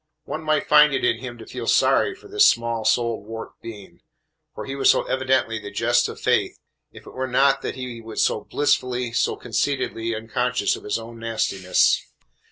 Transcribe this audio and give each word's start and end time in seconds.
One 0.23 0.41
might 0.43 0.67
find 0.67 0.95
it 0.95 1.05
in 1.05 1.19
him 1.19 1.37
to 1.37 1.45
feel 1.45 1.67
sorry 1.67 2.15
for 2.15 2.27
this 2.27 2.47
small 2.47 2.85
souled, 2.85 3.27
warped 3.27 3.61
being, 3.61 4.01
for 4.55 4.65
he 4.65 4.75
was 4.75 4.89
so 4.89 5.03
evidently 5.03 5.59
the 5.59 5.69
jest 5.69 6.09
of 6.09 6.19
Fate, 6.19 6.57
if 6.91 7.05
it 7.05 7.13
were 7.13 7.27
not 7.27 7.61
that 7.61 7.75
he 7.75 8.01
was 8.01 8.23
so 8.23 8.41
blissfully, 8.43 9.11
so 9.13 9.35
conceitedly, 9.35 10.15
unconscious 10.15 10.75
of 10.75 10.85
his 10.85 10.97
own 10.97 11.19
nastiness. 11.19 12.03